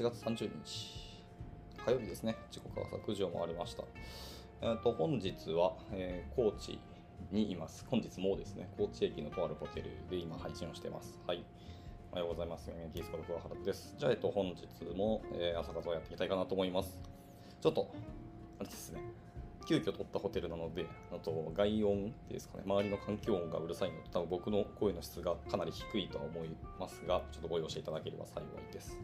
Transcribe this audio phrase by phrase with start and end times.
[0.00, 1.22] 8月30日、
[1.84, 3.84] 火曜日ですね、時刻は朝9時を回りました。
[4.62, 6.80] えー、と本日は、えー高知
[7.30, 7.84] にいます。
[7.86, 11.20] 本日もですね、高知駅のとあるホテルで今配信をしています。
[11.26, 11.44] はい。
[12.12, 12.70] おはようございます。
[12.70, 13.94] ミキースコル桑原です。
[13.98, 14.62] じゃあ、えっと、本日
[14.96, 16.98] も、えー朝活をやっていきたいかなと思います。
[17.60, 17.90] ちょっと、
[18.58, 19.02] あれですね、
[19.66, 26.48] 急遽取ったホテルなので、あと外音ですかね、周りの環境音がうるさいので、多分僕の声の質がかなり低いとは思い
[26.78, 28.98] ますが、ちょっとご容赦いただければ幸いです。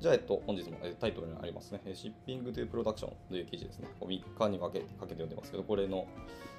[0.00, 3.88] じゃあ、えっと、本日もタイトルにありますね、シッピング・トゥ・プロダクションという記事ですね。
[4.00, 6.06] 3日に分けかけて読んでますけど、これの、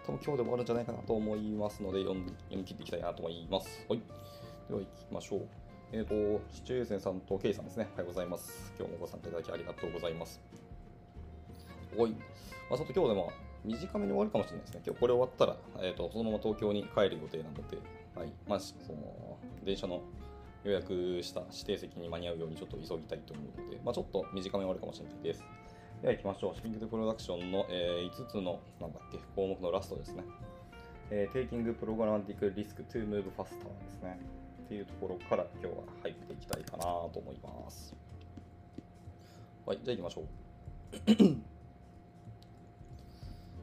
[0.05, 3.85] 多分今日で終わるんじゃないかなと思いますので、読ん読み切っていきたいなと思います。
[3.88, 4.02] はい。
[4.67, 5.48] では、行きましょう。
[5.91, 6.13] えっ、と、
[6.52, 7.88] シチュエーセンさんとケイさんですね。
[7.93, 8.73] おはようございます。
[8.77, 10.41] 今日もご参加いただきありがとうございます。
[11.98, 12.12] おい。
[12.70, 13.31] まあ、ちょっと今日でも
[13.63, 14.81] 短めに終わるかもしれないですね。
[14.85, 17.77] 今日これ終わったら、えー、とそのまま東京に帰る予定なので、
[18.15, 20.01] はいまあ、その電車の
[20.66, 25.44] 予約した指定席に間に合うようにちょっと急ぎたいと思うので、まあ、ちょっと短めに終わるかもしれないです。
[26.02, 26.55] では行きましょう。
[26.55, 30.24] シピング・トゥ・プロダクションの、え5つのなんだっけ項目のラストですね。
[31.12, 34.20] えー、Taking Programmatic Risk to Move Faster ですね。
[34.66, 37.96] っていうところから今日は入っていきたいかなと思います。
[39.68, 40.26] はい、じゃあ行きましょう。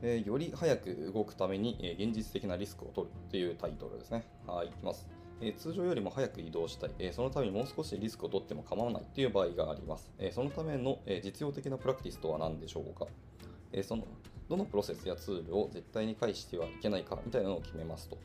[0.04, 4.24] えーより早く動くために、え現実的なリスクを取るというタイトルですね。
[4.46, 5.21] はい、いきます。
[5.42, 10.10] え通常よりも早く移動したい、えそのためにもう少しリスクを取っても構わないという場合があります。
[10.18, 13.06] えそのための、え実用的なプラクティスとは何でしょうか、
[13.72, 14.06] えその
[14.48, 18.18] どのプロセスやツールを絶対に介してはいけないかみたいなのを決めますと。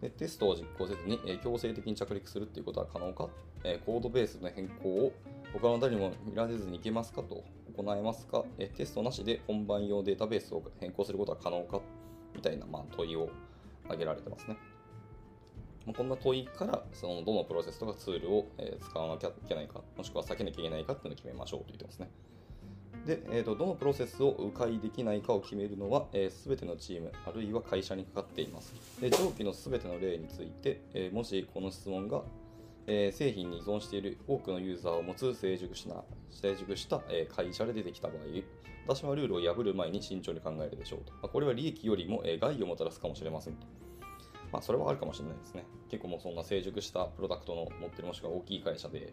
[0.00, 3.28] でテストを実行せずに、え強制的に着陸するということは可能か、
[3.64, 5.12] えコードベースの変更を
[5.52, 7.44] 他の誰にも見られずにいけますかと
[7.76, 11.80] 行えますか、えテストなしで本番用データベースを変更することは可能か
[12.34, 13.28] みたいな、まあ、問いを
[13.84, 14.56] 挙げられてますね。
[15.86, 22.10] まあこんな問いからそのどのプロセスとかツールを、え使わなきゃいけないか、もしくは避けなきゃいけないかっていうのを決めましょうと言ってますね。
[23.06, 28.74] で、えーと、どのプロセスを迂回できないかを決めるのは、えー、全てのチーム、あるいは会社にかかっています。
[29.00, 32.22] で上記の全ての例について、えーもしこの質問が、
[32.86, 38.18] えー製品に依存している多くのユーザーを持つ成熟した成熟した、え会社で出てきた場合、
[38.86, 41.12] 私はルールを破る前に慎重に考えるでしょうと。
[41.14, 43.66] まあ、これは利益よりも、え害をもたらすかもしれませんと。
[44.52, 45.64] まあ、それはあるかもしれないですね。
[45.90, 49.12] 結構もうそんな成熟したプロダクトの持ってるもしくは大きい会社で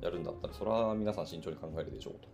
[0.00, 2.28] やるんだったら、それは皆さん慎重に考えるでしょうと。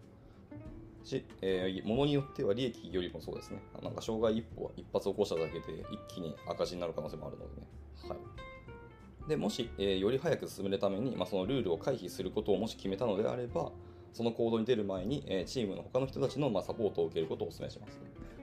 [1.05, 3.63] し、えー、ものによっては利益よりもそうですね。
[3.83, 7.67] なんか障害一歩、一発起こしただけで一気に赤字になる可能性もあるのでね。
[8.09, 9.29] はい。
[9.29, 13.71] でもし、えーより早く進めるために、まあ、そのルールを回避することをもし決めたのであれば、
[14.13, 18.01] その行動に出る前に、えーチームの他の人たちの、まあ、サポートを受けることをお勧めします、ね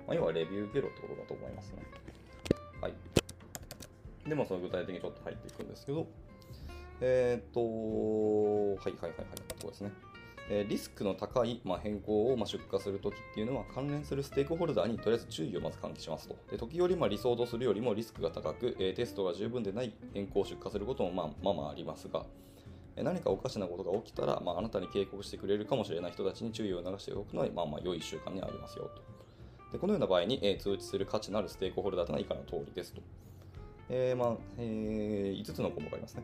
[0.08, 1.84] まあ、要はレビュー受けろってことだと思いますね。
[4.28, 6.08] で、まあ、その具体的にちょっと入っていくんですけど、
[7.02, 7.62] えーと、
[8.82, 9.28] はいはいはいはい、
[9.62, 9.92] そうですね。
[10.50, 16.38] えーリスクの高い、まあ、変更を、まあ、出荷するときっていうのは関連するステークホルダーにとりあえず注意をまず喚起しますと。
[16.50, 22.26] で時折、まあ、理想とするよりもリスクが高く、えーテストが十分でない変更を出荷することもまあまあまあありますが、
[22.96, 29.02] えー何かおかしなことが起きたら、まあ、あなたに警告してくれるかもしれない人たちに注意を促しておくのは、まあまあ良い習慣にありますよと。
[29.74, 33.02] でこのような場合に、えー通知する価値のあるステークホルダーというのは以下の通りですと。
[33.90, 36.24] えーまあえ5つの項目ありますね。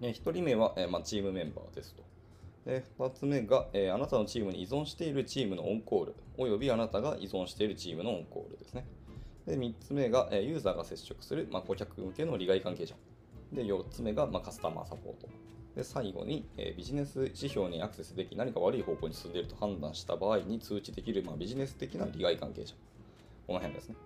[0.00, 2.02] え1人目は、えーまあ、チームメンバーですと。
[2.64, 8.86] で2つ目が、えーあなたのチームに依存しているチームのオンコール、およびあなたが依存しているチームのオンコールですね。
[9.46, 12.94] で3つ目が、えーユーザーが接触する、まあ、顧客向けの利害関係者。
[13.52, 15.28] で4つ目が、まあ、カスタマーサポート。
[15.76, 22.74] で最後に、えービジネス指標にアクセスでき何か悪い方向に進んでいると判断した場合に通知できる、まあ、ビジネス的な利害関係者。
[23.46, 23.96] この辺ですね。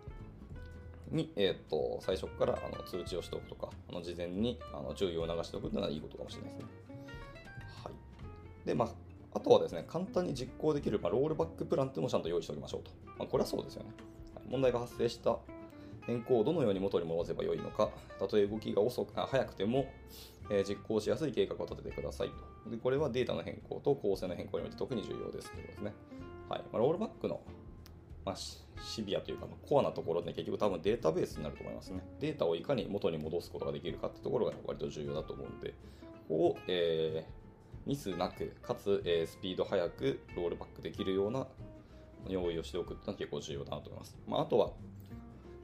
[1.11, 6.69] に、えー、と最初からあの通知をしておくとか、あの事前にあの注意を促しておくというのはいいことかもしれないですね。
[7.85, 8.67] はい。
[8.67, 8.89] で、まあ、
[9.35, 12.91] あとはですね、簡単に実行できる、まあ、ロールバックプランっていうのもちゃんと用意しておきましょうと。
[13.19, 13.91] まあ、これはそうですよね。
[14.49, 15.37] 問題が発生した
[16.07, 19.87] 変更をどのように元に戻せばよいのか、たとえ動きが遅くあ早くても、
[20.51, 22.31] えー実行しやすい計画を立ててください
[22.65, 22.71] と。
[22.71, 25.93] でこれはデータの変更と構成の変更において特に重要ですということですね。
[26.49, 27.41] はいまあ、ロールバックの
[28.29, 28.37] まあ、
[28.83, 32.03] シビアというか、まあコアなところで結局多分データベースになると思いますね。
[32.21, 35.75] データをいかに元に戻すことができるかってところが割と重要だと思うんで、こ
[36.29, 37.39] こを、えー
[37.87, 41.47] ミスなく、かつ、えースピード速くロールバックできるような
[42.29, 44.19] 用意をしておくっていうのは結構重要だなと思います。
[44.27, 44.73] まあ、あとは、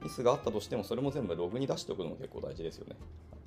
[0.02, 2.96] ミスがあったとしても、それも全部ログに出しておくのも結構大事ですよね。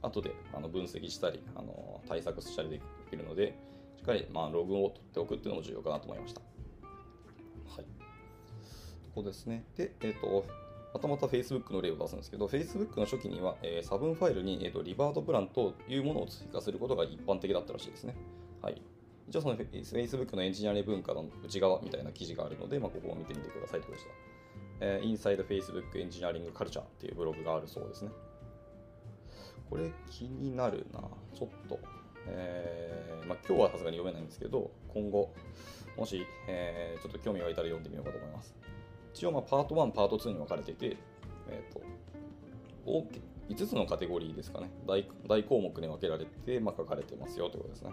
[0.03, 3.57] 後であの分析したり、あの対策したりできるので、
[3.97, 6.41] しっかり、まあ、ログを取っておくっていうのも重要かなと思いました。
[9.17, 9.65] こですね。
[9.75, 10.45] で、えっ、と、
[10.93, 18.15] またまた Facebook の例を出すんですけど、Facebook の初期には、えー差分ファイルに、えーとリバードプランというものを追加することが一般的だったらしいですね。
[18.61, 18.81] はい。
[19.27, 24.11] 一応その Facebook のエンジニアリング文化の内側みたいな記事があるので、まあ、ここを見てみてくださいということでした。
[24.79, 28.11] えー、Inside Facebook Engineering Culture っていうブログがあるそうですね。
[29.69, 31.01] これ気になるな。
[31.33, 31.79] ちょっと、
[32.27, 35.33] えー、まあ、今日はさすがに読めないんですけど、今後、
[35.97, 38.55] もし、えー、ちょっと興味がいたら読んでみようかと思います。
[39.17, 40.95] 一応、まあ、パート1、パート2に分かれていて、
[41.49, 41.81] え、ー、と、
[43.49, 44.69] 5つのカテゴリーですかね。
[44.85, 47.91] 大大項目に分けられて、まあ、書かれてますよということですね。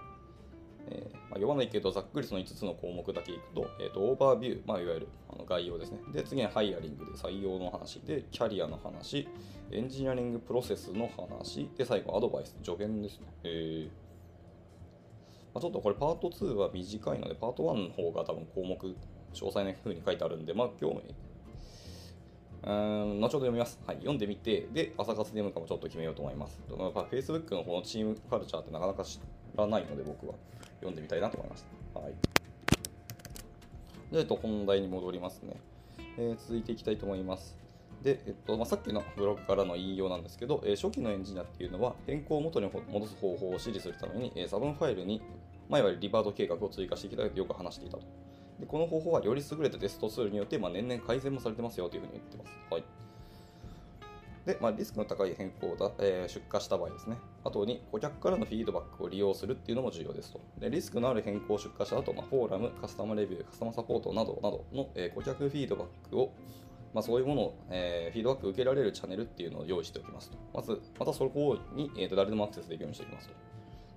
[0.91, 5.99] えーまあ、読まないけど、ざっくりその5つの項目だけいくと、えーと、オーバービュー、まあ、いわゆるあの概要ですね。
[6.13, 9.27] で、次はハイアリングで採用の話で、キャリアの話、
[9.71, 13.29] エンジニアリングプロセスの話、で、最後、アドバイス、助言ですね。
[13.45, 14.05] えー
[15.55, 18.97] まあ、ちょっとこれパート2は短いので、パート1の方が多分項目、
[19.35, 21.15] 詳細な風に書いてあるんで、まあ、興味、
[22.67, 23.79] うん、後ほど読みます。
[23.87, 26.59] はい、読んでみて、で、朝活で読むかもちょっと決めようと思います。
[26.69, 29.21] やっぱ Facebook のこのチームカルチャーってなかなか知
[29.55, 30.35] らないので、僕は
[30.77, 32.01] 読んでみたいなと思いました。
[32.01, 32.15] はい。
[34.13, 35.57] で、えっと、本題に戻りますね。
[36.17, 37.57] えー、続いていきたいと思います。
[38.03, 45.23] で、えっとまあ、さっきのブログからの引用なんですけど、えー、初期のエンジニアっていうのは変更を元に戻す方法を指示するために、えー、サブンファイルに、
[45.69, 48.05] まあ、いわゆるリバード計画を追加していきたいとよく話していたと。
[48.61, 52.53] でこの方法はより優れたテストツールによって、まあ、年々改善もされてますよというふうに言ってます。
[52.71, 52.85] はい
[54.47, 57.17] で、まあ、リスクの高い変更だ、えー、出荷した場合ですね。
[57.45, 60.41] あとに、顧客からのフィードバックを利用するっていうのも重要ですと。
[60.59, 66.33] でリスクのある変更を出荷した後、まあ、フォーラム、カスタマレビュー、カスタマサポートなどなどの、えー、顧客フィードバックを、
[66.93, 70.37] まあ、そういうものを、えー、フィードバックを受けられるチャンネルっていうのを用意しておきますと。
[70.53, 73.35] まず、またそこに、えー、と誰でもアクセスできるようにしておきますと。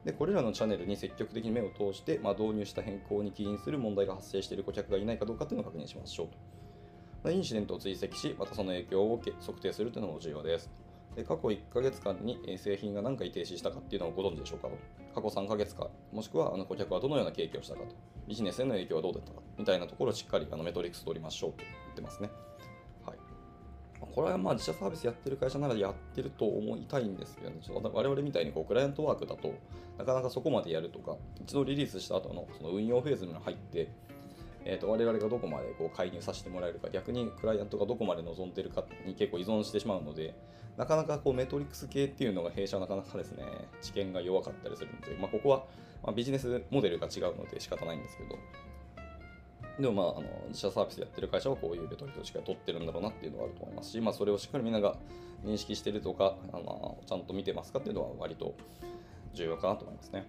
[0.05, 7.31] でこれらのチャンネルに積極的に目を通して、まあ、導入した変更に起因する問題が発生している顧客がいないかどうかというのを確認しましょうと。
[7.31, 10.69] インシデントを追跡し、またその影響を測定するというのも重要です。
[11.15, 14.77] で過去1ヶ月間に製品が何回停止したかっていうのをご存知でしょうかと。
[15.15, 17.87] 過去3ヶ月か、もしくはあの顧客はどのような経験をしたかと。
[18.27, 22.29] ビジネスへの影響はどうだったかみたいなところをしっかりあのメトリックス取りましょうと言ってますね。
[23.99, 29.53] これはまあ自社サービスやってる会社ならやってると思いたいんですけどね、ちょっと我々みたいにこうクライアントワークだと
[29.97, 33.89] なかなかそこまでやるとか、一度リリースした後のその運用フェーズに入って、
[34.65, 40.35] えーと、我々がどこまでこう介入させてもらえるか、逆にクライアントがどこまで望んでるかに結構依存してしまうので、
[40.77, 43.43] なかなかこうメトリックス系っていうのが弊社はなかなかですね、
[43.81, 45.63] 知見が弱かったりするので、まあ、ここは、
[46.03, 48.35] まビジネスモデルが違うので仕方ないんですけど、
[49.79, 54.95] でもまあ、あの自社サービスやってる会社はこういうメトリックスしか取ってるんだろうなっていうのがあると思いますし、まあ、それをしっかりみんなが
[55.45, 58.55] 認識してるとか、あのちゃんと見てますかっていうのは割と
[59.33, 60.25] 重要かなと思いますね。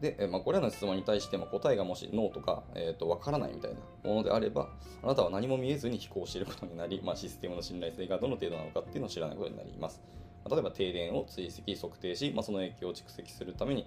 [0.00, 4.68] で、まあ、これらの質問に対しても答えがもしノーとか、えー、と分からないみたいなものであれば、
[5.02, 10.00] あなたは何も見えずに飛行していることになり、まあ、システムの信頼性がどの程度なのかっていうのを知らないことになります。
[10.50, 13.86] 例えば停電を追跡、測定し、まあ、その影響を蓄積するために、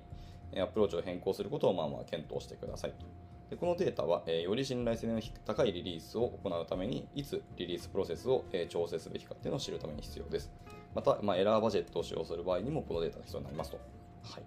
[0.59, 3.05] アプローチを変更することをまあまあ検討してくださいと。
[3.49, 10.51] でこのデータは、え、より信頼性の高いリリースを行うために、いつリリースプロセスを、え、調整すべきかっていうのを知るために必要です。
[10.93, 13.79] また、まあ、エラーバジェットを使用する場合にも、このデータが必要になりますと。
[14.23, 14.43] はい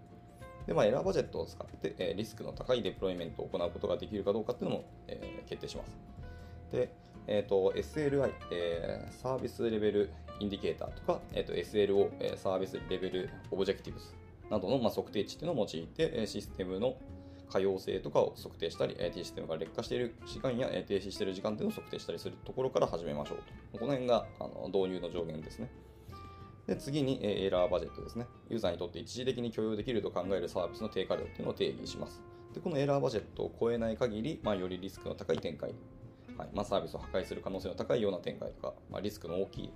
[0.67, 5.99] で、まあ、エラーバジェットを使って、え、リスクの高いデプロイメントを行うことができるかどうかっていうのも、え、決定します。
[6.70, 6.93] で、
[7.26, 14.14] えーと、SLI、えー、 service level indicator とか、えーと、SLO、え、 service level objectives
[14.50, 16.97] などの、まあ、測定値っていうのを用いて、システムの
[17.50, 23.38] 可用性とかを測定したり、システムが劣化している時間や停止している時間っていうのを測定したりするところから始めましょう
[23.73, 23.78] と。
[23.78, 25.71] この辺があの導入の上限ですね。
[26.66, 28.26] で次に、え error budget ですね。
[28.49, 32.23] ユーザーにとって一時的に許容できると考えるサービスの低下量っていうのを定義します。
[32.54, 35.75] でこのエラーバジェットを超えない限り、まあ、よりリスクの高い展開、
[36.37, 39.73] はいまあ、サービスを破壊する可能性の高いような展開とか、まあ、リスクの大きい、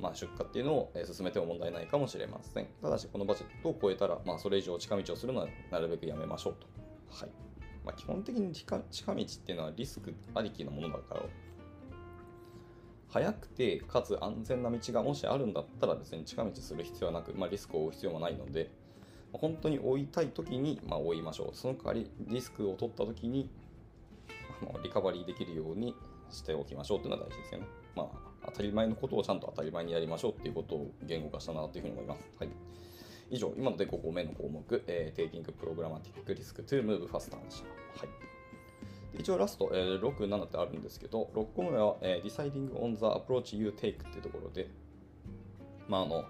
[0.00, 2.66] まあ、出荷っていうのを進めても問題ないかもしれません。
[2.80, 6.79] ただし、このバジェットを超えたら、まあ、それ以上近道をするのはなるべくやめましょうと。
[7.10, 7.30] はい。
[7.84, 11.22] まあ、基本的に近道っていうのはリスクありきのものだから
[13.08, 18.70] 速くてかつ安全な道がもしあるんだったら別に近道する必要はなく、まあ、リスクを負う必要もないので
[19.32, 21.56] 本当に追いたい時に、まあ、追いましょう。
[21.56, 23.48] その代わりリスクを取った時に
[24.62, 25.94] あのリカバリーできるように
[26.30, 27.66] しておきましょうというのは大事ですよね。
[27.96, 32.48] まあ当たり前のことをちゃんと当たり前にやりましょうっていうことを言語化したなというふうに思います、はい、
[33.30, 38.30] 以上今ので5個目の項目、えー、Taking Programmatic Risk to Move Faster でした、はい
[39.18, 44.70] 一応ラスト、えー、6、7ってあるんですけど、6個目は、えー、Deciding on the approach you take っていうところで、
[45.88, 46.24] まあ、あの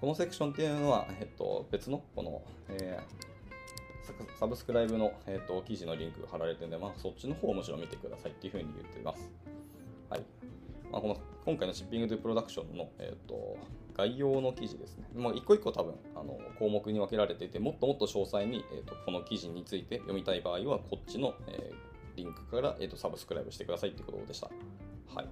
[0.00, 9.30] このセクションっていうのは、えっと、別のこの、えー、サブスクライブの、えっと、記事のリンクが貼られてるんで、まあ、そっちの方をむしろ見てくださいっていうふうに言っています。
[10.08, 10.22] はい。
[10.92, 13.56] まあ、この今回のシッピングとプロダクションの、えーと、
[13.96, 15.06] 概要の記事ですね。
[15.14, 24.50] まあ、一個一個多分あの項目に分けられてて、もっともっと詳細に、えーと、この記事について読みたい場合は、こっちの、えー、リンクから、えーと、サブスクライブしてくださいということでした。
[25.14, 25.28] はい。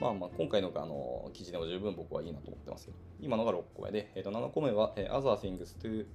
[0.00, 6.06] まあまあ、今回のあの記事でも十分僕はいいなと思ってますけど、今のが6個目で、えー、と7個目は、えー、Other things to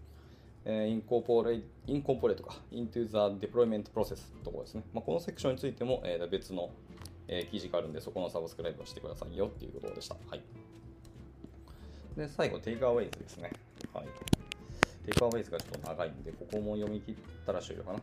[0.70, 4.84] え、インコーポレインコーポレートか、into the deployment process ところですね。
[4.94, 6.70] まあ、このセクションについても、えー、別の、
[7.30, 10.18] えー、記事があるんで、そこのサブスクライブをしてくださいよっていうことでした。
[10.30, 10.42] はい。
[12.18, 13.52] で、最後、テイクアウェイズですね。
[13.94, 14.06] はい。
[15.06, 18.00] テイクアウェイズがちょっと長いんで、ここも読み切ったら終了かな。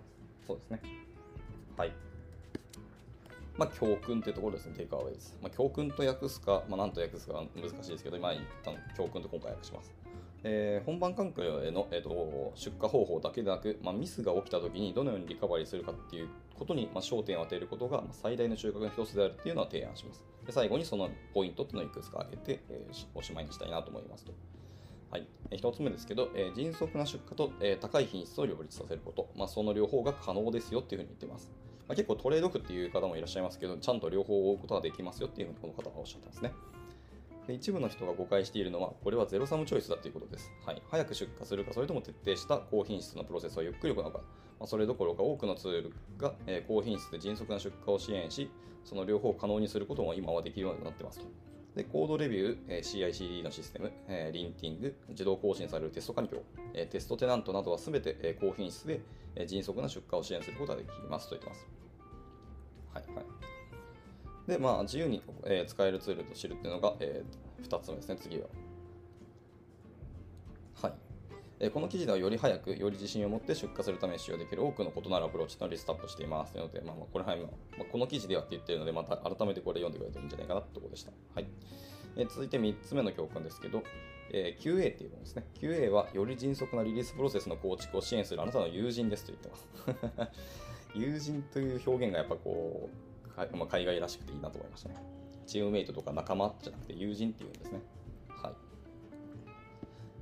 [0.46, 0.80] そうですね。
[1.76, 1.92] はい。
[3.56, 5.34] まあ、教訓っていうところですね、テイクアウェイズ。
[5.42, 9.92] まあ、教訓と訳すか、まあ、なんと訳すか難しいですけど、今一旦教訓と今回訳します。
[10.44, 20.22] えー、本番環境への、えーと、出荷方法だけでなく、まあ、ミスが起きたときにどのようにリカバリーするかっていうことに、まあ、焦点を当てることが、まあ、最大の収穫の一つであるっていうのは提案します。
[20.46, 24.32] で最後にそのポイントっていうのをいくつか挙げて、えー、おしまいにしたいなと思いますと。
[25.10, 31.50] はい、1つ目ですけど、えー、迅速な出荷と、えー、高い品質を両立させること、まあ、その両方が可能ですよっていうふうに言ってます。
[31.86, 36.52] まあ、結構トレードオフっていう方もいらっしゃいますけど、ちゃんと両方を追うことができますよっていうふうにこの方はおっしゃってますね。
[37.46, 40.50] で一部の人が誤解しているのは、これはゼロサムチョイスだということです。
[40.64, 44.18] はい、早く出荷するか、それとも徹底した高品質のプロセスをゆっくり行うか、
[44.58, 48.50] まあ、それどころか多くのツールが、えー、高品質で迅速な出荷を支援し、
[48.84, 51.26] その両方を可能にすることも今はできるようになってますと。
[51.74, 59.00] で、コードレビュー、え、CICD のシステム、え、リンティング、自動更新されるテスト環境、え、テストテナントなどはすべて、え、高品質で、
[59.34, 61.66] え、迅速な出荷を支援することができますと言ってます。
[62.92, 63.24] はいはい。
[64.48, 68.46] で、まあ、自由に、え、使えるツールと知るっていうのが、えー、2つ目ですね、次は。
[70.80, 70.92] はい。
[71.70, 81.12] この記事ではより早く、より自信を持って出荷するために使用できる多くの異なるアプローチのリストアップしていますので、まあ、まあこれは今、まあ、この記事ではって言ってるので、また改めてこれ読んでくれるといいんじゃないかなってところでした。
[81.34, 81.46] はい。
[82.16, 83.82] え続いて3つ目の教訓ですけど、
[84.30, 85.44] えー、QA っていうものですね。
[85.60, 89.56] QA はより迅速なリリースプロセスの構築を支援するあなたの友人ですと言ってま
[90.26, 90.38] す。
[90.94, 92.88] 友人という表現がやっぱこ
[93.52, 94.96] う、まあ、海外らしくていいなと思いましたね。
[95.46, 97.80] チームメイトとか仲間じゃなくて友人っていうんですね。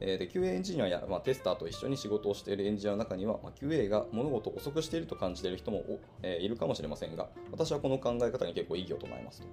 [0.05, 5.85] えー、で、QA エンジニアや、まあ、テスターと一緒に仕事をしているエンジニアの中には、まあ、QA が物事を遅くしていると感じている人も、
[6.23, 9.47] えー、いるかもしれませんが、私はこの考え方に結構異議を唱えますと。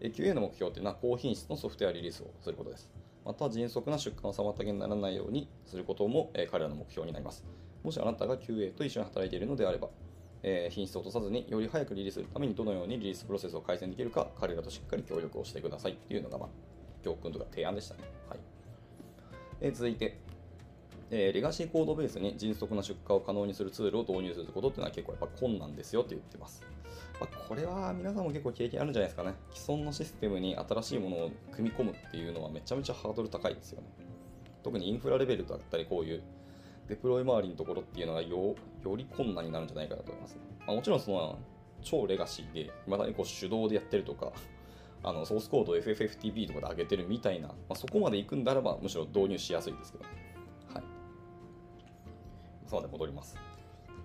[0.00, 2.88] えー、QA の目標というのは高品質のソフトウェアリリースをすることです。
[3.24, 7.44] また迅速な出荷の妨げにならないようにすることも、え、彼らの目標になります。
[7.82, 9.88] もしあなたが QA と一緒に働いているのであれば、
[10.44, 16.48] え、品質を落とさずにより早くリリースするためにどのようにリリースプロセスを改善できるか彼らとしっかり協力をしてくださいっていうのが、まあ、
[17.02, 18.15] 教訓とか提案でしたね。
[19.60, 20.18] え、続いて、
[21.10, 26.62] えー、レガシーコードベースに迅速な出荷を可能にするツールを導入することっていうのは結構やっぱ困難ですよって言ってます。
[27.20, 29.34] まあ、これは皆さんも結構経験あるんじゃないですかね。
[29.54, 33.86] 既存のシステムに新しいものを組み込むっていうのはめちゃめちゃハードル高いですよね。
[34.62, 36.22] 特にインフラレベルだったりこういう
[36.88, 40.36] デプロイ周りのところっていうのがよより困難になるんじゃないかなと思います、
[40.66, 41.38] まあ、もちろんその
[41.82, 44.32] 超レガシーで、まだにこう手動でやってるとか、
[45.02, 50.04] あのソースコードを FFFTP とかで上げてるみたいな、まあ、そこまで行くんだらばむしろ導入しやすいですけど、
[50.74, 50.84] はい。
[52.66, 53.36] そうで戻ります。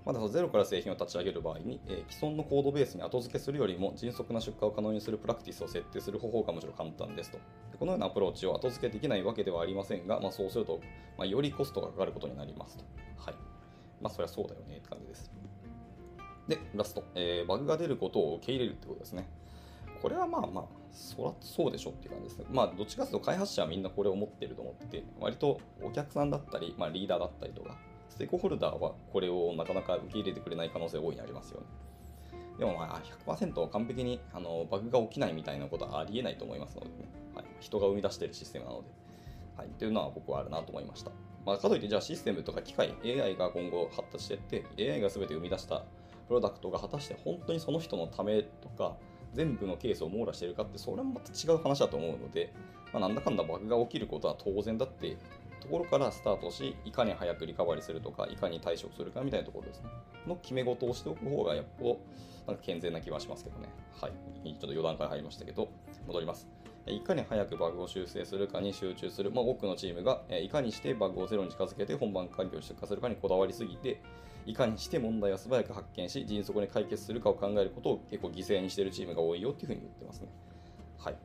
[0.06, 7.38] まだゼロから製品を立ち上げる場合に、えー、既存のコードベースに後付けするよりも迅速な出荷を可能にするプラクティスを設定する方法がむしろ簡単ですと。
[7.78, 10.80] このようなアプローチを後付けできないわけではありませんが、まあ、そうすると、
[11.18, 12.84] まあ、よりコストがかかることになりますと。
[13.18, 13.36] はい。
[14.02, 15.32] まあ、そりゃそうだよねって感じです。
[16.48, 19.30] で、ラスト、えー、バグが出ることを受け入れるってことですね。
[20.02, 22.48] これはまあまあ、そらそうでしょっていう感じです。
[22.52, 27.78] まあ、どっちかというと開発者はみんなこれを持ってると思って、割とお客さんだったり、まあ、リーダーだったりとか、
[28.10, 31.68] ステークホルダーはこれをなかなか受け入れてくれない可能性が大いにありますよね。
[32.60, 36.94] でもまあ100%完璧にあのバグが起きないみたいなことはありえないと思いますのでね。
[37.36, 38.90] はい、人が生み出しているシステムなので。
[39.58, 41.12] はい、というのは僕はあるなと思いました。
[41.46, 45.84] まあ、かといってじゃあシステムとか機械、AI が今後発達していって、AI が全て生み出した
[46.28, 48.96] プロダクトが果たして本当にその人のためとか、
[49.34, 52.54] 全部のケースを網羅してるかって、それはまた違う話だと思うので、
[52.94, 55.18] まあ、なんだかんだバグが起きることは当然だって
[55.62, 59.90] ところからスタートし、いかに早くリカバリーするとか、いかに対処するかみたいなところですね。
[60.28, 61.84] の決め事をしておく方が、やっぱ、
[62.48, 63.70] なんか健全な気はしますけどね。
[64.00, 64.12] はい。
[64.44, 65.70] ちょっと余談から入りましたけど、
[66.08, 66.48] 戻ります。
[66.88, 74.02] いかに早くバグを修正するかに集中する、まあ、多くのチームがいかにしてバグをゼロに近づけて本番環境を出荷するかにこだわりすぎて、
[74.46, 80.28] いかにして問題を素早く発見し、迅速に解決するかを考えることを結構犠牲にしているチームが多いよっていうふうに言ってますね。
[80.98, 81.16] はい。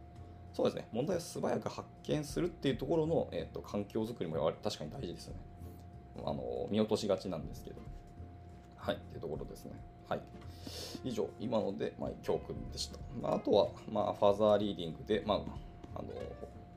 [0.53, 5.41] そうですね、問題を素早く発見するっていうところの、えーと、環境づくりも確かに大事ですよね。
[6.25, 7.77] あの見落としがちなんですけど。
[8.77, 9.73] はい、っていうところですね。
[10.09, 10.21] はい。
[11.05, 12.99] 以上、今ので、まあ、教訓でした。
[13.21, 15.39] まあ、あとは、まあ、ファーザーリーディングで、まあ、
[15.97, 16.09] あの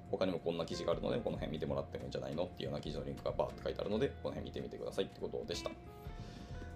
[0.10, 5.70] 他にもこんな記事があるので、この辺見てもらってもいいんじゃないのっていうような記事のリンクがバーって書いてあるので、この辺見てみてくださいってことでした。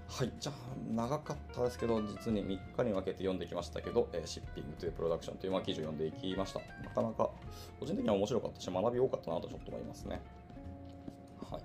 [0.07, 0.55] はい、じゃあ、
[0.93, 6.60] 長かったですけど、実に3日に分けて読んできましたけど、えー、シッピングというプロダクションという記事を読んでいきました。
[6.83, 7.31] なかなか、
[7.79, 10.22] 個人的には面白かったし、学び多かったなとちょっと思いますね。
[11.50, 11.62] はい。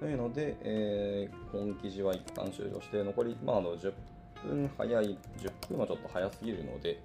[0.00, 3.92] というので、えー、本記事は一旦終了して、残り、まあ、あの10
[4.46, 7.02] 分早い、10分はちょっと早すぎるので、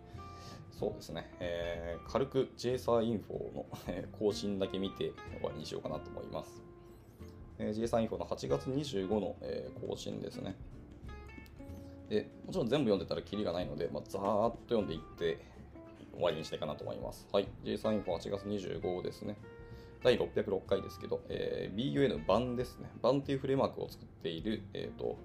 [0.79, 3.65] そうですね、えー、軽く JSA インフォの
[4.19, 6.72] 更新だけ見て終わりにしようかなと思います。
[7.59, 10.55] えー、JSA インフォの8月25の、えー、更新ですね。
[12.09, 15.39] でもちろん全部読んでたらキリがないので、まあ、ざーっと読んでいって
[16.13, 17.27] 終わりにしたいかなと思います。
[17.31, 19.37] はい、j s インフォ8月25ですね。
[20.03, 22.91] 第606回ですけど、えー、BUN 版ですね。
[23.01, 25.17] 版っていうフレームワークを作っている、えっ、ー、と、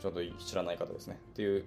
[0.00, 1.18] ちょっと知らない方ですね。
[1.30, 1.64] っていう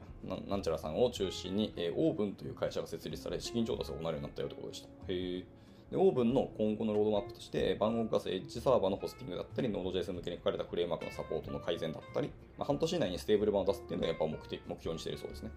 [0.47, 4.87] なんちゃらさんを中心に、えー、 Oven という会社が設立され、資金調達が行われるようになったよということでした。
[5.07, 5.45] へ
[5.91, 15.51] で Oven の今後のロードマップとして、 Bun を活かすエッジサーバーのホスティングだったり、Node.js 向けに書かれたフレームワークのサポートの改善だったり、まあ、半年以内に stable 版を出すっていうのがやっぱ目的目標にしているそうですね。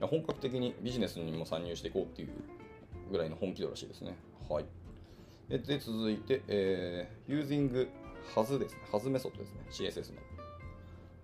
[0.00, 2.28] 本格的にビジネスにも参入していこうっていう
[3.10, 4.16] ぐらいの本気度らしいですね。
[4.48, 4.64] はい。
[5.48, 7.88] で、続いて、えー、using
[8.34, 8.80] has ですね。
[8.92, 9.60] has メソッドですね。
[9.70, 10.20] CSS の。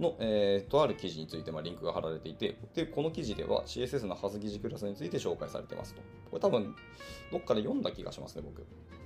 [0.04, 6.00] の、えー、とある記事について、まあ、リンクが貼られていて、で、この記事では CSS のハズ疑似クラスについて紹介されてますと。
[6.30, 6.74] これ多分、
[7.32, 8.60] どっかで読んだ気がしますね、僕。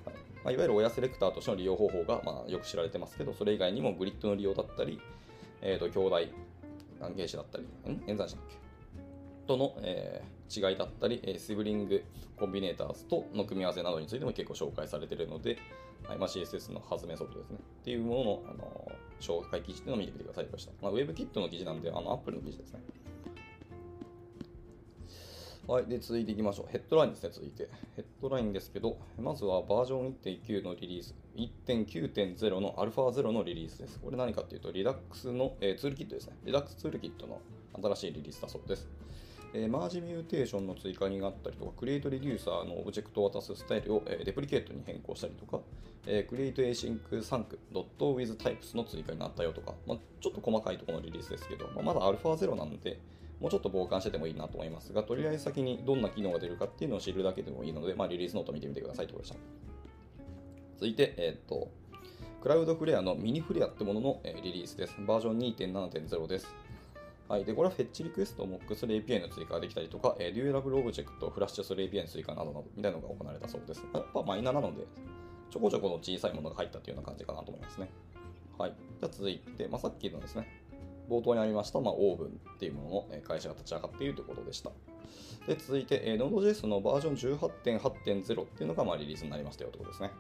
[0.05, 0.15] はい
[0.45, 5.01] まあ、いわゆる親セレクターとしての利用方法が、まあ、よく知られてますけど、それ以外にもグリッドの利用だったり、
[5.61, 6.17] えーと、兄弟
[7.01, 8.03] 関係者だったり、ん？
[8.07, 8.57] 演算者だっけ？
[9.47, 12.05] との、えー、違いだったり、シブリング
[12.39, 15.59] コンビネーターズとの組み合わせなどについても結構紹介されているので、
[16.07, 17.59] はいまあ、CSS のハズメソッドですね。
[17.81, 18.88] っていうものの、あの
[19.21, 20.73] 紹介記事っていうのを見てみてくださいました。
[20.81, 22.81] まあ、WebKit の記事なんで、あの Apple の記事ですね。
[25.69, 25.87] はい。
[25.87, 26.67] で、続いていきましょう。
[26.71, 27.69] ヘッドラインですね、続いて。
[27.95, 34.01] ヘッドラインですけど、まずはバージョン1.9のリリース、1.9.0の α0 のリリースです。
[34.01, 36.39] これ何かっていうと、リダックスの、えー、ツールキットですね。
[36.45, 37.43] リダックスツールキットの
[37.83, 38.89] 新しいリリースだそうです。
[39.55, 45.63] えー、 merge mutation の追加になったりとか、 createReducer のオブジェクトを渡すスタイルを、えー、 deprecate に変更したりとか、
[46.07, 53.01] えー、 createAsyncThunk .withTypes の追加になったよとか、まあ、ちょっと細かいところのリリースですけど、まあ、まだ α0 なので、
[53.41, 59.39] もうちょっと傍観しててもいいなと思いますが、とりあえず先にどんな機能が出るかっていうのを知るだけでもいいので、まあ、リリースノート見てみてくださいということでした。
[60.77, 61.69] 続いて、えっ、と、
[62.43, 64.95] Cloudflare の Miniflare ってものの、えリリースです。
[65.07, 66.55] バージョン2.7.0です。
[67.29, 73.83] はい、でこれはフェッチリクエスト、モックス API の追加ができたりとか、えー、 Durable Object、フラッシュする API の追加などなどみたいなのが行われたそうです。
[73.93, 74.87] やっぱマイナーなので、
[75.51, 77.91] ちょこちょこの小さいものが入ったというような感じかなと思いますね。
[78.57, 78.75] はい。
[79.01, 80.49] じゃあ続いて、まあ、さっきのですね、
[81.11, 84.71] 冒頭にありました、まあ、 Oven っていうものの会社が立ち上がっているということでした。
[85.47, 90.11] で続いて、えー、Node.js のバージョン18.8.0っていうのがまあリリースになりましたよということですね。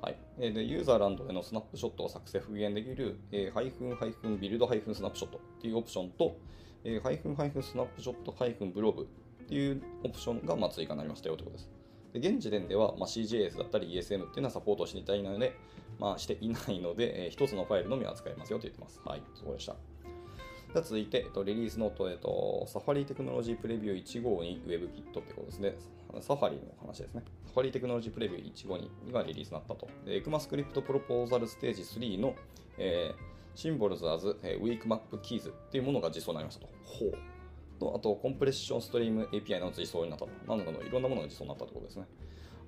[0.00, 6.36] はい、でユーザーランドでのスナップショットを作成復元できる、えー、ハイフンハイフン build ハイフン snapshot っていうオプションと、
[6.84, 9.08] えー、ハイフンハイフン snapshot ハイフン blob
[9.44, 11.70] っていうオプションがまあ追加になりましたよということです。
[12.12, 15.54] で現時点では、まあ、CJS だったり ESM っていうのはサポートしていたいので、
[15.98, 19.00] まあ、していないので、えー、1つのファイルのみは使えますよと言ってます。
[19.04, 19.76] はい、そうでした。
[20.72, 25.74] では続いて、えっと、リリースノート、えっと、 Safari Technology Preview 1号に WebKit ってことですね。
[26.20, 27.22] サファリの話ですね。
[27.46, 28.52] Safari Technology Preview
[29.08, 29.88] 152がリリースになったと。
[30.06, 32.34] ECMAScript proposal stage 3の、
[32.76, 36.68] えー、シンボルズ as ウィークマップキーズっていうものが実装になりましたと。
[36.84, 37.12] ほう。
[37.78, 40.30] とあと、 Compression Stream API の実装になったと。
[40.46, 42.06] などなど、いろんなものが実装になったということですね。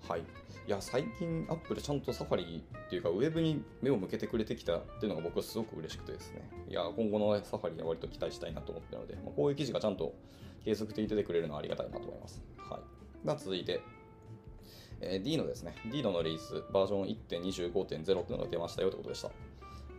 [0.08, 0.20] はい。
[0.20, 0.24] い
[0.66, 6.48] や、最近、アップルちゃんとサファリっていうか、ウェブに目を向けてくれてきたっていうのが僕はすごく嬉しくてですね。
[6.68, 10.14] いや、今後のサファリは割と期待したいなと思ってるので、まあ、こういう記事がちゃんと
[10.64, 12.42] 継続的に出てくれるのはありがたいなと思います。
[12.58, 13.26] はい。
[13.26, 13.80] では続いて、
[15.00, 15.74] えー、Dino ですね。
[15.90, 17.06] Deno のリリース、バージョン
[17.42, 19.30] 1.25.0っていうのが出ましたよということでした。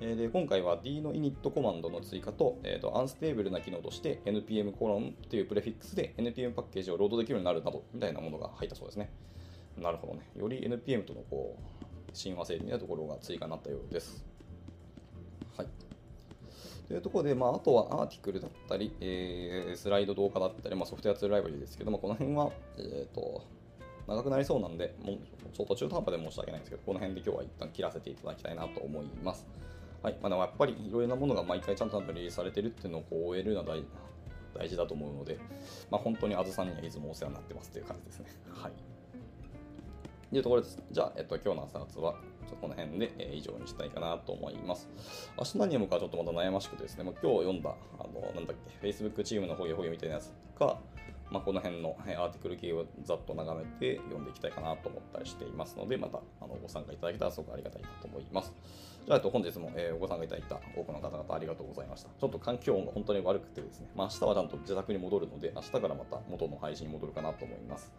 [0.04, 9.12] えで今回は D の init コマンドの追加と,、えーと、アンステーブルな機能として npm コロンというプレフィックスで npm パッケージをロードできるようになるなどみたいなものが入ったそうですね。
[9.78, 10.22] なるほどね。
[10.36, 14.24] より npm とのこう親和性みたいなところが追加になったようです。
[15.58, 15.68] はい。
[16.88, 23.44] というところで、まあ、あとはアーティクルだったり、えー、スライド動画だったり、まあ、ソフトウェアツールライブラリですけども、この辺は、え、ー、と、
[24.08, 25.18] 長くなりそうなんで、もう
[25.54, 29.48] ちょっと中途半端で申し訳ないんですけど、この辺で今日は一旦切らせていただきたいなと思います。
[30.04, 33.84] はいまあ、でもやっぱりいろいろなものが毎回ちゃんとリリースされてるっていうのをこう終えるのは大
[34.54, 35.38] 大事だと思うので、
[35.90, 38.26] まあ、本当にあずさんにはいつもお世話になってますという感じですね。
[38.54, 38.91] はい
[40.32, 40.82] というところです。
[40.89, 44.88] じゃあ、えっと、今日の朝活は、ちょっとこの辺で、えー、以上にしたいかなと思います。
[45.38, 50.80] 明日何読むかちょっとまた悩ましくてですね、もう今日読んだ、あの、なんだっけ、Facebook チームのほげほげみたいなやつか、
[51.32, 58.54] まあ、この辺のアーティクル系をざっと眺めて読んでいきたいかなと思ったりしていますので、またあのご参加いただけたらすごくありがたいなと思います。
[59.06, 62.10] じゃあ、と本日も、えー、ご参加いただいた多くの方々ありがとうございました。
[62.17, 67.91] ちょっと環境音が本当に悪くてですね、まあ、明日はちゃんと自宅に戻るので、明日からまた元の配信に戻るかなと思います。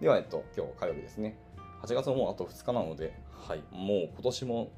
[0.00, 1.36] では、えっと、今日火曜日ですね。
[1.84, 3.14] 8月ももうあと2日なので、
[3.46, 4.70] はい、もう今年も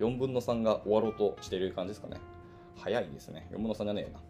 [0.00, 2.18] 4分の3が終わろうとしている感じですかね。
[2.76, 3.46] 早いですね。
[3.52, 4.20] 4分の3じゃねえな。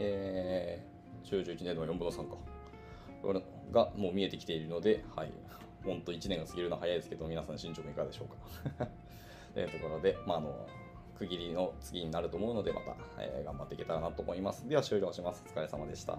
[0.00, 2.36] えー、中11年の4分の3か。
[3.72, 5.32] がもう見えてきているので、はい、
[5.84, 8.88] 本当1年が過ぎるのは早いですけど、皆さん進捗いかがでしょうか。
[9.54, 10.66] というところで、まあ、あの、
[11.18, 14.68] 区切りの次になると思うので、また、えー、頑張っていけたらなと思います。
[14.68, 15.44] では終了します。
[15.46, 16.18] お疲れ様でした。